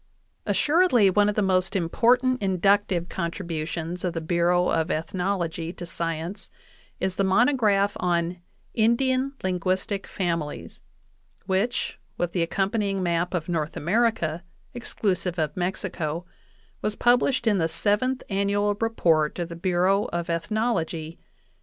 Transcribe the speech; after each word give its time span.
Assuredly, 0.47 1.11
one 1.11 1.29
of 1.29 1.35
the 1.35 1.43
most 1.43 1.75
important 1.75 2.41
inductive 2.41 3.07
contribu 3.07 3.67
tions 3.67 4.03
of 4.03 4.13
the 4.13 4.19
Bureau 4.19 4.69
of 4.69 4.89
Ethnology 4.89 5.71
to 5.73 5.85
science 5.85 6.49
is 6.99 7.17
the 7.17 7.23
monograph 7.23 7.95
on 7.99 8.37
"Indian 8.73 9.33
linguistic 9.43 10.07
families," 10.07 10.81
which, 11.45 11.99
with 12.17 12.31
the 12.31 12.41
accompanying 12.41 13.03
map 13.03 13.35
of 13.35 13.47
North 13.47 13.77
America, 13.77 14.41
exclusive 14.73 15.37
of 15.37 15.55
Mexico, 15.55 16.25
was 16.81 16.95
published 16.95 17.45
in 17.45 17.59
the 17.59 17.67
Seventh 17.67 18.23
Annual 18.27 18.73
Report 18.81 19.37
of 19.37 19.49
the 19.49 19.55
Bureau 19.55 20.05
of 20.05 20.31
Ethnology 20.31 21.09
(1891). 21.19 21.23